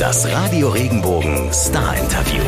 [0.00, 2.42] Das Radio Regenbogen Star Interview.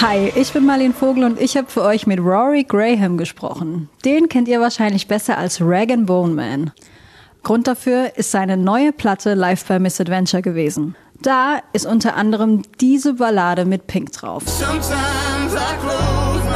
[0.00, 3.88] Hi, ich bin Marlene Vogel und ich habe für euch mit Rory Graham gesprochen.
[4.04, 6.70] Den kennt ihr wahrscheinlich besser als Rag and Bone Man.
[7.42, 10.94] Grund dafür ist seine neue Platte Live by Misadventure gewesen.
[11.22, 14.42] Da ist unter anderem diese Ballade mit Pink drauf.
[14.46, 16.51] Sometimes I close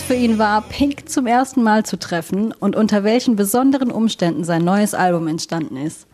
[0.00, 4.44] es für ihn war, Pink zum ersten Mal zu treffen und unter welchen besonderen Umständen
[4.44, 6.06] sein neues Album entstanden ist.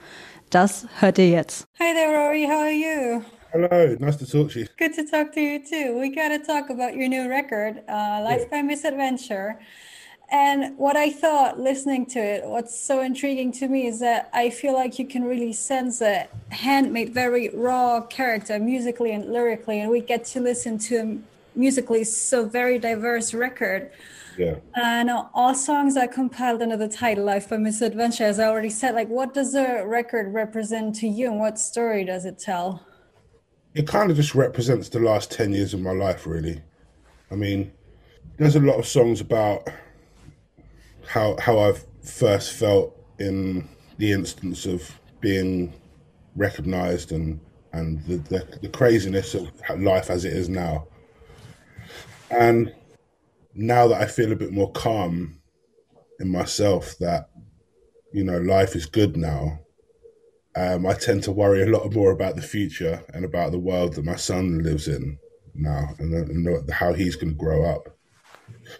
[0.50, 1.66] Das hört ihr jetzt.
[1.78, 2.44] Hi there, Rory.
[2.44, 3.22] How are you?
[3.52, 4.66] Hello, nice to talk to you.
[4.78, 5.98] Good to talk to you too.
[5.98, 9.58] We got to talk about your new record, uh, Life by Misadventure.
[10.30, 14.50] And what I thought listening to it, what's so intriguing to me is that I
[14.50, 19.80] feel like you can really sense a handmade, very raw character musically and lyrically.
[19.80, 23.90] And we get to listen to a musically so very diverse record.
[24.38, 24.56] Yeah.
[24.74, 28.24] And all songs are compiled under the title Life by Misadventure.
[28.24, 32.04] As I already said, like what does the record represent to you and what story
[32.04, 32.84] does it tell?
[33.74, 36.62] It kind of just represents the last 10 years of my life, really.
[37.30, 37.72] I mean,
[38.36, 39.68] there's a lot of songs about
[41.06, 45.72] how how I've first felt in the instance of being
[46.36, 47.40] recognized and
[47.72, 50.86] and the, the, the craziness of life as it is now.
[52.30, 52.74] And
[53.54, 55.40] now that I feel a bit more calm
[56.20, 57.30] in myself that,
[58.12, 59.60] you know, life is good now,
[60.56, 63.94] um, I tend to worry a lot more about the future and about the world
[63.94, 65.18] that my son lives in
[65.54, 67.96] now and, and how he's going to grow up.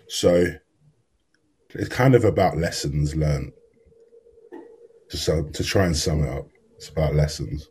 [0.08, 0.46] So
[1.70, 3.52] it's kind of about lessons learned.
[5.10, 7.68] To, sum, to try and sum it up, it's about lessons.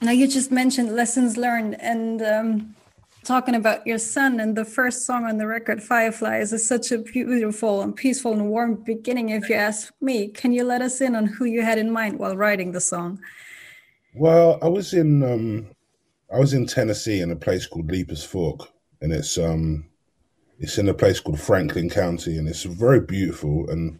[0.00, 2.76] Now you just mentioned lessons learned and um,
[3.24, 6.98] talking about your son and the first song on the record, Fireflies, is such a
[6.98, 9.30] beautiful and peaceful and warm beginning.
[9.30, 12.18] If you ask me, can you let us in on who you had in mind
[12.18, 13.20] while writing the song?
[14.14, 15.68] Well, I was in um,
[16.32, 18.68] I was in Tennessee in a place called Leiper's Fork,
[19.00, 19.86] and it's um,
[20.58, 23.70] it's in a place called Franklin County, and it's very beautiful.
[23.70, 23.98] And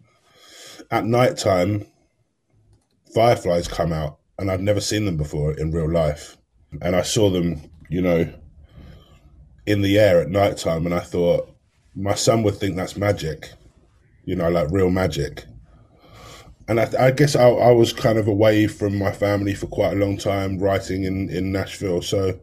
[0.91, 1.85] at night time,
[3.13, 6.37] fireflies come out, and I'd never seen them before in real life.
[6.81, 8.31] And I saw them, you know,
[9.65, 11.49] in the air at night time, and I thought
[11.95, 13.51] my son would think that's magic,
[14.25, 15.45] you know, like real magic.
[16.67, 19.93] And I, I guess I, I was kind of away from my family for quite
[19.93, 22.01] a long time, writing in, in Nashville.
[22.01, 22.39] So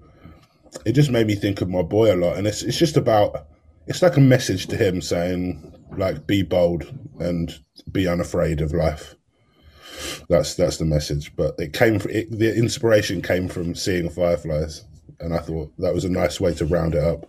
[0.84, 2.36] it just made me think of my boy a lot.
[2.36, 3.46] And it's it's just about
[3.86, 6.86] it's like a message to him saying like be bold
[7.18, 7.58] and
[7.90, 9.14] be unafraid of life.
[10.28, 11.34] That's that's the message.
[11.34, 14.84] But it came from it, the inspiration came from seeing fireflies,
[15.20, 17.26] and I thought that was a nice way to round it up.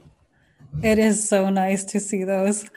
[0.82, 2.70] It is so nice to see those.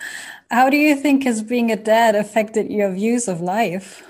[0.50, 4.02] How do you think has being a dad affected your views of life?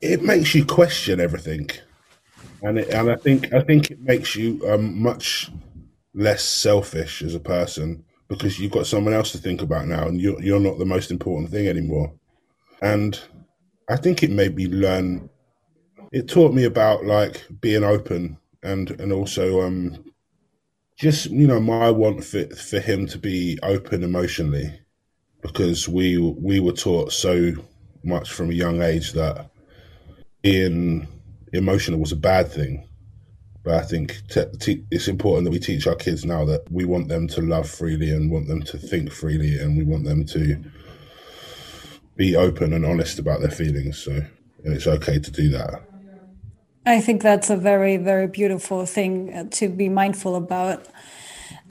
[0.00, 1.70] It makes you question everything,
[2.62, 5.50] and it, and I think I think it makes you um, much
[6.12, 10.20] less selfish as a person because you've got someone else to think about now, and
[10.20, 12.12] you're you're not the most important thing anymore.
[12.82, 13.18] And
[13.88, 15.30] I think it made me learn.
[16.10, 20.04] It taught me about like being open and and also um
[20.96, 24.72] just you know my want for for him to be open emotionally
[25.42, 27.52] because we we were taught so
[28.04, 29.50] much from a young age that
[30.42, 31.06] being
[31.52, 32.88] emotional was a bad thing.
[33.64, 36.84] But I think te- te- it's important that we teach our kids now that we
[36.84, 40.24] want them to love freely and want them to think freely and we want them
[40.26, 40.56] to
[42.16, 43.98] be open and honest about their feelings.
[43.98, 44.20] So
[44.64, 45.91] and it's okay to do that.
[46.84, 50.86] I think that's a very, very beautiful thing uh, to be mindful about.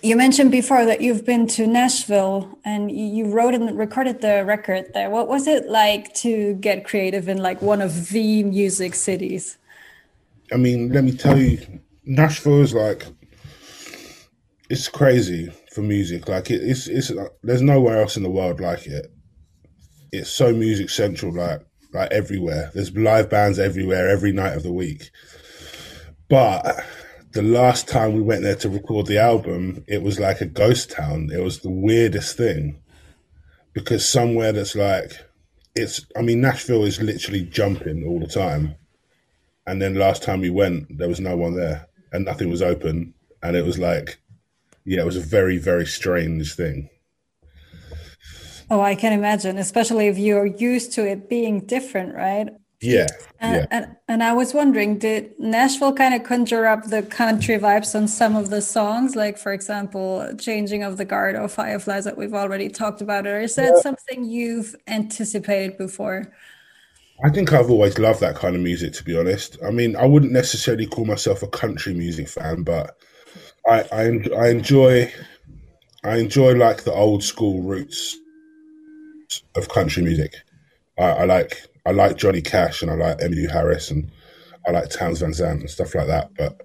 [0.02, 4.94] You mentioned before that you've been to Nashville and you wrote and recorded the record
[4.94, 5.10] there.
[5.10, 9.58] What was it like to get creative in like one of the music cities?
[10.52, 11.60] I mean, let me tell you,
[12.06, 13.06] Nashville is like
[14.70, 16.30] it's crazy for music.
[16.30, 17.12] Like it, it's it's
[17.44, 19.12] there's nowhere else in the world like it.
[20.12, 21.62] It's so music central, like
[21.94, 22.72] like everywhere.
[22.74, 25.12] There's live bands everywhere every night of the week.
[26.30, 26.84] But
[27.34, 30.92] the last time we went there to record the album, it was like a ghost
[30.92, 31.30] town.
[31.34, 32.80] It was the weirdest thing
[33.74, 35.12] because somewhere that's like
[35.76, 36.06] it's.
[36.18, 38.76] I mean, Nashville is literally jumping all the time.
[39.68, 43.14] And then last time we went, there was no one there, and nothing was open,
[43.44, 44.20] and it was like,
[44.86, 46.90] yeah, it was a very very strange thing.
[48.72, 52.48] Oh, I can imagine, especially if you're used to it being different, right?
[52.80, 53.08] Yeah,
[53.42, 53.66] And, yeah.
[53.70, 58.08] and, and I was wondering, did Nashville kind of conjure up the country vibes on
[58.08, 59.14] some of the songs?
[59.14, 63.28] Like, for example, Changing of the Guard or Fireflies that we've already talked about?
[63.28, 66.32] Or is that something you've anticipated before?
[67.26, 69.58] I think I've always loved that kind of music, to be honest.
[69.68, 72.96] I mean, I wouldn't necessarily call myself a country music fan, but
[73.68, 75.12] I, I, I enjoy,
[76.06, 78.18] I enjoy like the old school roots
[79.56, 80.36] of country music.
[80.98, 84.12] I, I like, I like Johnny Cash and I like Emmylou Harris and
[84.68, 86.34] I like Townes Van Zandt and stuff like that.
[86.36, 86.62] But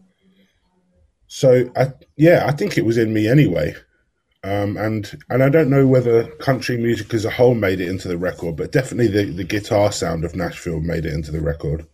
[1.26, 3.74] so I, yeah, I think it was in me anyway.
[4.44, 8.06] Um, and and I don't know whether country music as a whole made it into
[8.06, 11.86] the record, but definitely the, the guitar sound of Nashville made it into the record.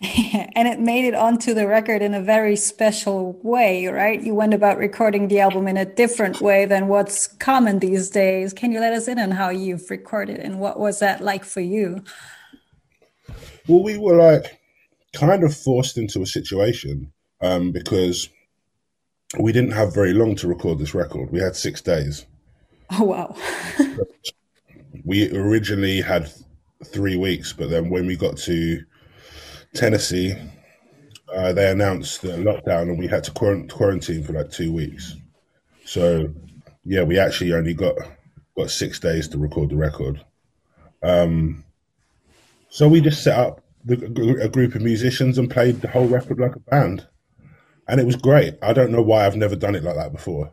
[0.54, 4.20] And it made it onto the record in a very special way, right?
[4.20, 8.52] You went about recording the album in a different way than what's common these days.
[8.52, 11.60] Can you let us in on how you've recorded and what was that like for
[11.60, 12.02] you?
[13.68, 14.58] Well, we were like
[15.12, 18.28] kind of forced into a situation um, because
[19.38, 21.30] we didn't have very long to record this record.
[21.30, 22.26] We had six days.
[22.90, 23.36] Oh, wow.
[25.04, 26.30] We originally had
[26.84, 28.84] three weeks, but then when we got to
[29.74, 30.34] Tennessee,
[31.34, 35.16] uh, they announced the lockdown and we had to quarantine for like two weeks.
[35.84, 36.32] So,
[36.84, 37.96] yeah, we actually only got
[38.56, 40.24] got six days to record the record.
[41.02, 41.64] Um,
[42.70, 46.38] so we just set up the, a group of musicians and played the whole record
[46.38, 47.06] like a band,
[47.86, 48.58] and it was great.
[48.62, 50.52] I don't know why I've never done it like that before,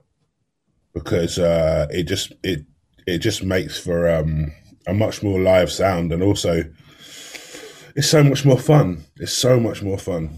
[0.93, 2.65] because uh, it just it
[3.07, 4.53] it just makes for um,
[4.87, 6.63] a much more live sound, and also
[7.95, 9.05] it's so much more fun.
[9.17, 10.29] It's so much more fun.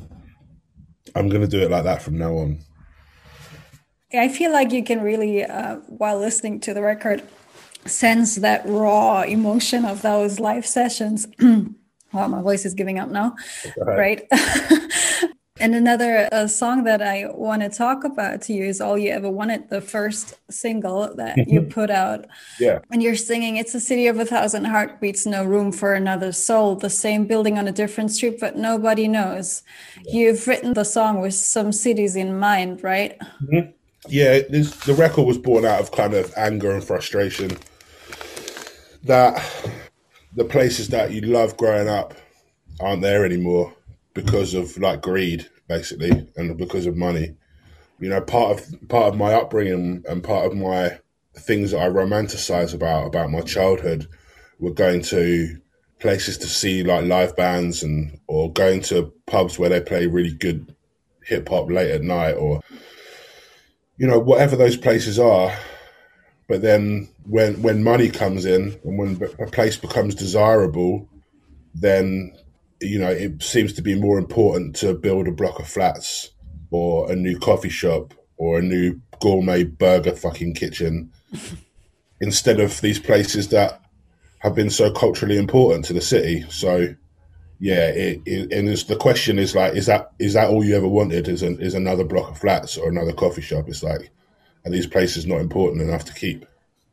[1.16, 2.60] I'm gonna do it like that from now on.
[4.14, 7.24] I feel like you can really, uh, while listening to the record,
[7.86, 11.28] sense that raw emotion of those live sessions.
[12.14, 13.36] wow, my voice is giving up now,
[13.78, 14.28] right?
[15.60, 19.12] and another uh, song that I want to talk about to you is All You
[19.12, 22.26] Ever Wanted, the first single that you put out.
[22.60, 22.80] Yeah.
[22.92, 26.76] And you're singing, It's a city of a thousand heartbeats, no room for another soul,
[26.76, 29.64] the same building on a different street, but nobody knows.
[30.06, 33.18] You've written the song with some cities in mind, right?
[34.08, 37.58] yeah, this, the record was born out of kind of anger and frustration
[39.04, 39.42] that
[40.36, 42.14] the places that you love growing up
[42.80, 43.74] aren't there anymore
[44.18, 47.36] because of like greed, basically, and because of money.
[48.00, 51.00] You know, part of part of my upbringing and part of my
[51.38, 54.08] things that I romanticize about about my childhood
[54.60, 55.62] were going to
[56.00, 60.34] places to see like live bands and or going to pubs where they play really
[60.34, 60.76] good
[61.24, 62.62] hip hop late at night or
[63.98, 65.52] you know whatever those places are
[66.48, 71.10] but then when when money comes in and when a place becomes desirable
[71.74, 72.32] then
[72.82, 76.32] you know it seems to be more important to build a block of flats
[76.72, 81.12] or a new coffee shop or a new gourmet burger fucking kitchen
[82.22, 83.82] instead of these places that
[84.40, 86.46] have been so culturally important to the city.
[86.50, 86.94] So
[87.60, 90.76] yeah it, it and it's, the question is like is that is that all you
[90.76, 93.68] ever wanted is an, is another block of flats or another coffee shop?
[93.68, 94.12] It's like
[94.66, 96.46] are these places not important enough to keep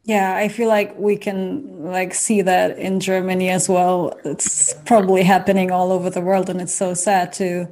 [0.07, 4.19] Yeah, I feel like we can like see that in Germany as well.
[4.25, 7.67] It's probably happening all over the world, and it's so sad to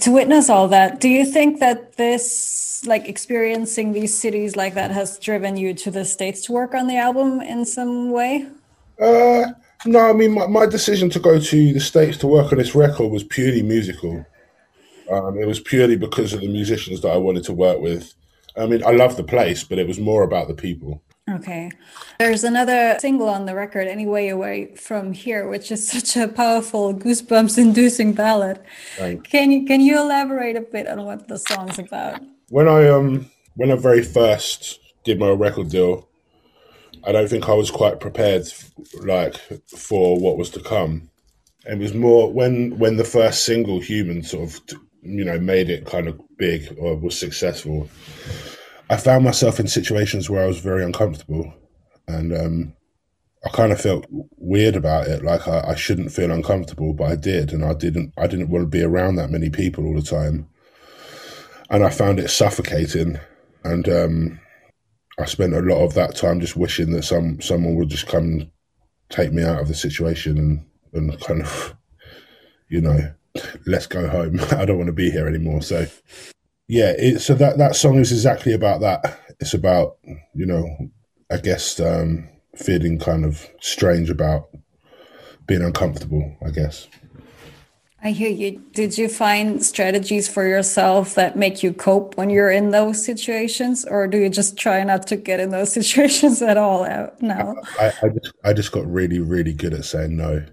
[0.00, 1.00] to witness all that.
[1.00, 5.90] Do you think that this like experiencing these cities like that has driven you to
[5.92, 8.46] the states to work on the album in some way?
[9.00, 9.46] Uh,
[9.86, 12.74] no, I mean my, my decision to go to the states to work on this
[12.74, 14.26] record was purely musical.
[15.08, 18.12] Um, it was purely because of the musicians that I wanted to work with.
[18.56, 21.00] I mean, I love the place, but it was more about the people.
[21.28, 21.70] Okay.
[22.18, 26.94] There's another single on the record, Anywhere Away From Here, which is such a powerful
[26.94, 28.60] goosebumps inducing ballad.
[28.96, 29.28] Thanks.
[29.28, 32.20] Can you can you elaborate a bit on what the song's about?
[32.48, 36.08] When I um when I very first did my record deal,
[37.04, 38.46] I don't think I was quite prepared,
[39.00, 39.36] like
[39.68, 41.10] for what was to come.
[41.66, 44.60] It was more when when the first single, "Human," sort of
[45.02, 47.88] you know made it kind of big or was successful.
[48.90, 51.52] I found myself in situations where I was very uncomfortable,
[52.06, 52.76] and um,
[53.44, 55.22] I kind of felt weird about it.
[55.22, 58.12] Like I, I shouldn't feel uncomfortable, but I did, and I didn't.
[58.16, 60.48] I didn't want to be around that many people all the time,
[61.70, 63.18] and I found it suffocating.
[63.64, 64.40] And um,
[65.18, 68.50] I spent a lot of that time just wishing that some someone would just come
[69.10, 70.64] take me out of the situation and
[70.94, 71.76] and kind of,
[72.68, 73.12] you know,
[73.66, 74.40] let's go home.
[74.52, 75.60] I don't want to be here anymore.
[75.60, 75.86] So
[76.68, 79.18] yeah, it, so that that song is exactly about that.
[79.40, 79.96] It's about
[80.34, 80.68] you know,
[81.30, 84.48] I guess um, feeling kind of strange about
[85.46, 86.86] being uncomfortable, I guess.
[88.00, 88.62] I hear you.
[88.74, 93.84] Did you find strategies for yourself that make you cope when you're in those situations,
[93.84, 97.56] or do you just try not to get in those situations at all out now?
[97.80, 100.44] I, I just I just got really really good at saying no.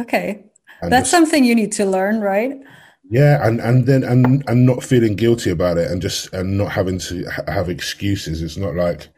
[0.00, 0.44] Okay,
[0.82, 2.60] And that's just- something you need to learn, right?
[3.10, 6.72] Yeah, and and then and and not feeling guilty about it, and just and not
[6.72, 8.42] having to ha- have excuses.
[8.42, 9.08] It's not like,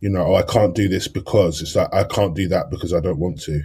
[0.00, 2.94] you know, oh, I can't do this because it's like I can't do that because
[2.94, 3.62] I don't want to.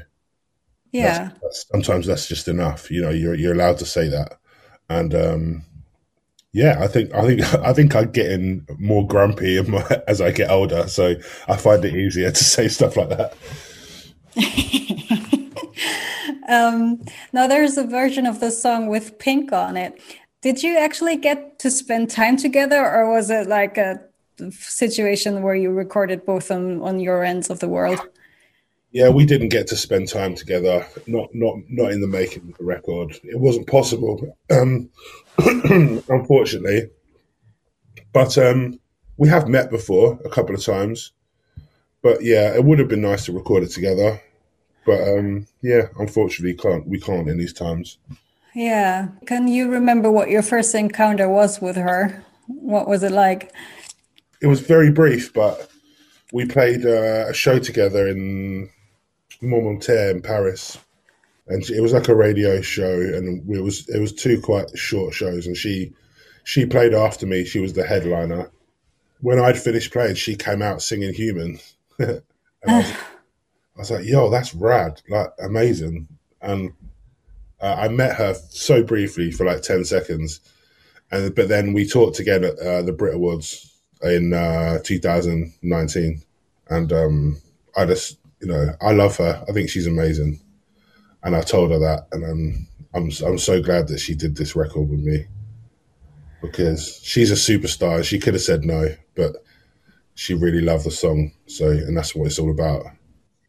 [0.91, 1.31] Yeah.
[1.41, 2.91] That's, sometimes that's just enough.
[2.91, 4.39] You know, you're you're allowed to say that,
[4.89, 5.63] and um,
[6.51, 10.49] yeah, I think I think I think I'm getting more grumpy my, as I get
[10.49, 11.15] older, so
[11.47, 13.33] I find it easier to say stuff like that.
[16.47, 19.99] Um, now there's a version of the song with Pink on it.
[20.41, 23.99] Did you actually get to spend time together, or was it like a
[24.51, 27.99] situation where you recorded both on on your ends of the world?
[28.91, 30.85] Yeah, we didn't get to spend time together.
[31.07, 33.19] Not not not in the making of the record.
[33.23, 34.89] It wasn't possible, um,
[36.09, 36.89] unfortunately.
[38.13, 38.79] But um,
[39.17, 41.11] we have met before a couple of times.
[42.01, 44.21] But yeah, it would have been nice to record it together.
[44.87, 47.97] But um, yeah, unfortunately, can't we can't in these times.
[48.55, 49.09] Yeah.
[49.25, 52.23] Can you remember what your first encounter was with her?
[52.47, 53.51] What was it like?
[54.41, 55.69] It was very brief, but
[56.31, 58.69] we played uh, a show together in
[59.41, 60.77] Montmartre in Paris,
[61.47, 65.13] and it was like a radio show, and it was it was two quite short
[65.13, 65.91] shows, and she
[66.45, 67.43] she played after me.
[67.43, 68.49] She was the headliner.
[69.19, 71.59] When I'd finished playing, she came out singing "Human,"
[71.99, 72.21] and
[72.65, 72.93] I was,
[73.77, 75.01] I was like, "Yo, that's rad!
[75.07, 76.07] Like amazing!"
[76.41, 76.73] And
[77.61, 80.39] uh, I met her so briefly for like ten seconds,
[81.11, 86.21] and but then we talked again at uh, the Brit Awards in uh, 2019,
[86.69, 87.37] and um,
[87.75, 89.45] I just you know I love her.
[89.47, 90.39] I think she's amazing,
[91.23, 94.55] and I told her that, and I'm I'm I'm so glad that she did this
[94.55, 95.25] record with me
[96.41, 98.03] because she's a superstar.
[98.03, 99.35] She could have said no, but
[100.15, 101.31] she really loved the song.
[101.45, 102.87] So, and that's what it's all about.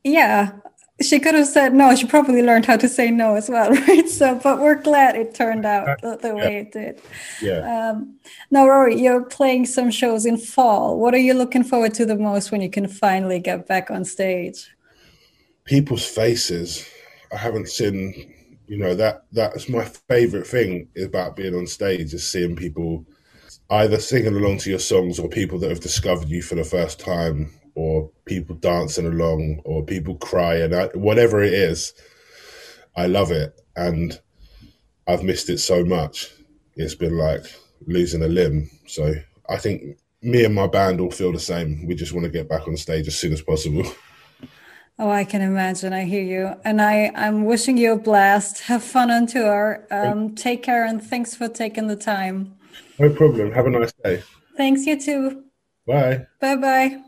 [0.04, 0.52] Yeah.
[1.00, 1.94] She could have said no.
[1.94, 4.08] She probably learned how to say no as well, right?
[4.08, 7.00] So, but we're glad it turned out the, the way it did.
[7.40, 7.90] Yeah.
[7.90, 8.18] Um,
[8.50, 10.98] now, Rory, you're playing some shows in fall.
[10.98, 14.04] What are you looking forward to the most when you can finally get back on
[14.04, 14.68] stage?
[15.68, 16.88] people's faces.
[17.30, 18.34] I haven't seen,
[18.66, 23.04] you know, that that's my favorite thing about being on stage is seeing people
[23.70, 26.98] either singing along to your songs or people that have discovered you for the first
[26.98, 31.92] time or people dancing along or people crying, I- whatever it is.
[32.96, 34.20] I love it and
[35.06, 36.28] I've missed it so much.
[36.76, 37.42] It's been like
[37.86, 38.70] losing a limb.
[38.86, 39.14] So
[39.48, 41.86] I think me and my band all feel the same.
[41.86, 43.84] We just want to get back on stage as soon as possible.
[45.00, 45.92] Oh, I can imagine.
[45.92, 46.54] I hear you.
[46.64, 48.62] And I, I'm wishing you a blast.
[48.62, 49.86] Have fun on tour.
[49.92, 52.56] Um, take care and thanks for taking the time.
[52.98, 53.52] No problem.
[53.52, 54.24] Have a nice day.
[54.56, 55.44] Thanks, you too.
[55.86, 56.26] Bye.
[56.40, 57.07] Bye bye.